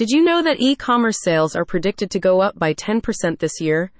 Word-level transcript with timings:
Did 0.00 0.08
you 0.08 0.24
know 0.24 0.42
that 0.42 0.62
e 0.62 0.76
commerce 0.76 1.20
sales 1.20 1.54
are 1.54 1.66
predicted 1.66 2.10
to 2.12 2.18
go 2.18 2.40
up 2.40 2.58
by 2.58 2.72
10% 2.72 3.38
this 3.38 3.60
year? 3.60 3.92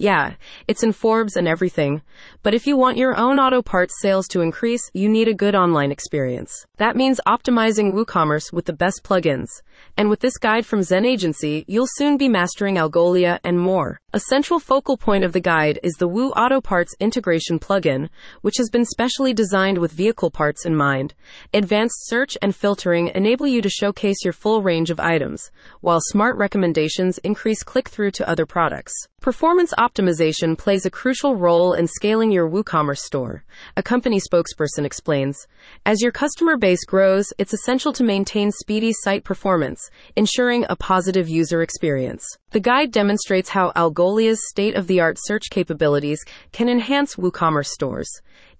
Yeah, 0.00 0.34
it's 0.68 0.84
in 0.84 0.92
Forbes 0.92 1.34
and 1.36 1.48
everything. 1.48 2.02
But 2.44 2.54
if 2.54 2.68
you 2.68 2.76
want 2.76 2.98
your 2.98 3.16
own 3.16 3.40
auto 3.40 3.62
parts 3.62 3.94
sales 4.00 4.28
to 4.28 4.42
increase, 4.42 4.88
you 4.94 5.08
need 5.08 5.26
a 5.26 5.34
good 5.34 5.56
online 5.56 5.90
experience. 5.90 6.66
That 6.76 6.94
means 6.94 7.20
optimizing 7.26 7.92
WooCommerce 7.92 8.52
with 8.52 8.66
the 8.66 8.72
best 8.72 9.02
plugins. 9.02 9.48
And 9.96 10.08
with 10.08 10.20
this 10.20 10.38
guide 10.38 10.64
from 10.66 10.84
Zen 10.84 11.04
Agency, 11.04 11.64
you'll 11.66 11.88
soon 11.96 12.16
be 12.16 12.28
mastering 12.28 12.76
Algolia 12.76 13.40
and 13.42 13.58
more. 13.58 14.00
A 14.12 14.20
central 14.20 14.60
focal 14.60 14.96
point 14.96 15.24
of 15.24 15.32
the 15.32 15.40
guide 15.40 15.80
is 15.82 15.94
the 15.94 16.08
Woo 16.08 16.30
Auto 16.30 16.60
Parts 16.60 16.94
Integration 17.00 17.58
plugin, 17.58 18.08
which 18.42 18.56
has 18.56 18.70
been 18.70 18.84
specially 18.84 19.34
designed 19.34 19.78
with 19.78 19.92
vehicle 19.92 20.30
parts 20.30 20.64
in 20.64 20.74
mind. 20.76 21.14
Advanced 21.52 22.06
search 22.06 22.38
and 22.40 22.54
filtering 22.54 23.08
enable 23.14 23.46
you 23.46 23.60
to 23.60 23.68
showcase 23.68 24.24
your 24.24 24.32
full 24.32 24.62
range 24.62 24.90
of 24.90 25.00
items, 25.00 25.50
while 25.80 26.00
smart 26.00 26.36
recommendations 26.36 27.18
increase 27.18 27.62
click 27.62 27.88
through 27.88 28.12
to 28.12 28.28
other 28.28 28.46
products. 28.46 28.94
Performance 29.20 29.74
optimization 29.76 30.56
plays 30.56 30.86
a 30.86 30.90
crucial 30.90 31.34
role 31.34 31.72
in 31.72 31.88
scaling 31.88 32.30
your 32.30 32.48
WooCommerce 32.48 33.00
store. 33.00 33.42
A 33.76 33.82
company 33.82 34.20
spokesperson 34.20 34.84
explains 34.84 35.48
As 35.84 36.00
your 36.00 36.12
customer 36.12 36.56
base 36.56 36.84
grows, 36.84 37.32
it's 37.36 37.52
essential 37.52 37.92
to 37.94 38.04
maintain 38.04 38.52
speedy 38.52 38.92
site 38.92 39.24
performance, 39.24 39.90
ensuring 40.14 40.66
a 40.68 40.76
positive 40.76 41.28
user 41.28 41.62
experience. 41.62 42.24
The 42.52 42.60
guide 42.60 42.92
demonstrates 42.92 43.50
how 43.50 43.72
Algolia's 43.72 44.48
state 44.48 44.76
of 44.76 44.86
the 44.86 45.00
art 45.00 45.18
search 45.20 45.50
capabilities 45.50 46.24
can 46.52 46.68
enhance 46.68 47.16
WooCommerce 47.16 47.66
stores. 47.66 48.08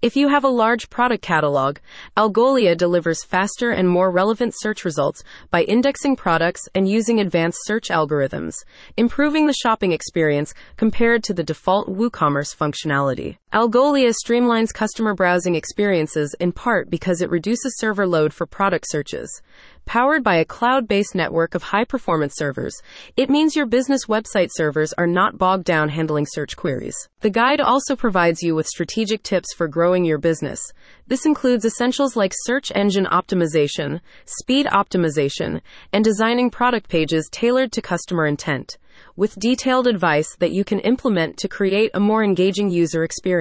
If 0.01 0.15
you 0.15 0.29
have 0.29 0.45
a 0.45 0.49
large 0.49 0.89
product 0.89 1.21
catalog, 1.21 1.79
Algolia 2.15 2.77
delivers 2.77 3.23
faster 3.23 3.71
and 3.71 3.89
more 3.89 4.11
relevant 4.11 4.53
search 4.55 4.85
results 4.85 5.23
by 5.51 5.63
indexing 5.63 6.15
products 6.15 6.69
and 6.73 6.87
using 6.87 7.19
advanced 7.19 7.59
search 7.63 7.89
algorithms, 7.89 8.53
improving 8.95 9.47
the 9.47 9.53
shopping 9.53 9.91
experience 9.91 10.48
compared 10.77 11.23
to 11.23 11.33
the 11.33 11.43
default 11.43 11.87
WooCommerce 11.89 12.55
functionality. 12.55 13.37
Algolia 13.51 14.13
streamlines 14.13 14.71
customer 14.71 15.15
browsing 15.15 15.55
experiences 15.55 16.35
in 16.39 16.51
part 16.51 16.87
because 16.87 17.19
it 17.19 17.31
reduces 17.31 17.79
server 17.79 18.05
load 18.05 18.31
for 18.31 18.45
product 18.45 18.85
searches. 18.87 19.41
Powered 19.87 20.23
by 20.23 20.35
a 20.35 20.45
cloud 20.45 20.87
based 20.87 21.15
network 21.15 21.55
of 21.55 21.63
high 21.63 21.83
performance 21.83 22.35
servers, 22.35 22.75
it 23.17 23.27
means 23.27 23.55
your 23.55 23.65
business 23.65 24.05
website 24.05 24.49
servers 24.53 24.93
are 24.99 25.07
not 25.07 25.39
bogged 25.39 25.63
down 25.63 25.89
handling 25.89 26.27
search 26.29 26.55
queries. 26.55 26.95
The 27.21 27.31
guide 27.31 27.59
also 27.59 27.95
provides 27.95 28.43
you 28.43 28.53
with 28.53 28.67
strategic 28.67 29.23
tips 29.23 29.51
for 29.55 29.67
growing 29.67 30.05
your 30.05 30.19
business. 30.19 30.61
This 31.07 31.25
includes 31.25 31.65
essentials 31.65 32.15
like 32.15 32.33
search 32.45 32.71
engine 32.75 33.07
optimization, 33.07 33.99
speed 34.25 34.67
optimization, 34.67 35.61
and 35.91 36.03
designing 36.03 36.51
product 36.51 36.87
pages 36.87 37.27
tailored 37.31 37.71
to 37.71 37.81
customer 37.81 38.27
intent 38.27 38.77
with 39.15 39.37
detailed 39.39 39.87
advice 39.87 40.35
that 40.39 40.51
you 40.51 40.63
can 40.63 40.79
implement 40.79 41.37
to 41.37 41.47
create 41.47 41.91
a 41.93 41.99
more 41.99 42.23
engaging 42.23 42.69
user 42.69 43.03
experience. 43.03 43.38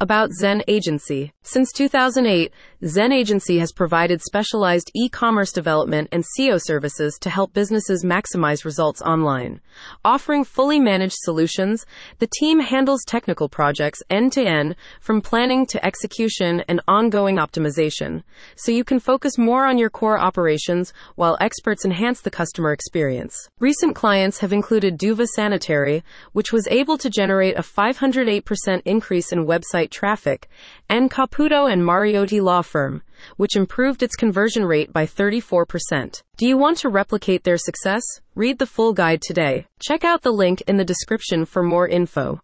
About 0.00 0.30
Zen 0.32 0.62
Agency. 0.68 1.32
Since 1.42 1.72
2008, 1.72 2.52
Zen 2.86 3.12
Agency 3.12 3.58
has 3.58 3.72
provided 3.72 4.22
specialized 4.22 4.90
e 4.94 5.08
commerce 5.08 5.52
development 5.52 6.08
and 6.12 6.24
SEO 6.38 6.60
services 6.62 7.18
to 7.20 7.30
help 7.30 7.52
businesses 7.52 8.04
maximize 8.04 8.64
results 8.64 9.02
online. 9.02 9.60
Offering 10.04 10.44
fully 10.44 10.78
managed 10.78 11.16
solutions, 11.18 11.84
the 12.18 12.28
team 12.38 12.60
handles 12.60 13.04
technical 13.06 13.48
projects 13.48 14.02
end 14.10 14.32
to 14.32 14.42
end, 14.42 14.76
from 15.00 15.20
planning 15.20 15.66
to 15.66 15.84
execution 15.84 16.62
and 16.68 16.80
ongoing 16.88 17.36
optimization, 17.36 18.22
so 18.56 18.72
you 18.72 18.84
can 18.84 18.98
focus 18.98 19.38
more 19.38 19.66
on 19.66 19.78
your 19.78 19.90
core 19.90 20.18
operations 20.18 20.92
while 21.14 21.36
experts 21.40 21.84
enhance 21.84 22.20
the 22.20 22.30
customer 22.30 22.72
experience. 22.72 23.48
Recent 23.60 23.94
clients 23.94 24.38
have 24.38 24.52
included 24.52 24.98
Duva 24.98 25.26
Sanitary, 25.26 26.02
which 26.32 26.52
was 26.52 26.66
able 26.68 26.98
to 26.98 27.10
generate 27.10 27.58
a 27.58 27.62
508% 27.62 28.82
increase 28.84 29.32
in 29.34 29.46
website 29.46 29.90
traffic, 29.90 30.48
and 30.88 31.10
Caputo 31.10 31.70
and 31.70 31.82
Mariotti 31.82 32.40
Law 32.40 32.62
Firm, 32.62 33.02
which 33.36 33.56
improved 33.56 34.02
its 34.02 34.16
conversion 34.16 34.64
rate 34.64 34.92
by 34.92 35.04
34%. 35.04 36.22
Do 36.36 36.46
you 36.46 36.56
want 36.56 36.78
to 36.78 36.88
replicate 36.88 37.44
their 37.44 37.58
success? 37.58 38.02
Read 38.34 38.58
the 38.58 38.66
full 38.66 38.92
guide 38.92 39.20
today. 39.20 39.66
Check 39.80 40.04
out 40.04 40.22
the 40.22 40.32
link 40.32 40.62
in 40.68 40.76
the 40.76 40.84
description 40.84 41.44
for 41.44 41.62
more 41.62 41.88
info. 41.88 42.40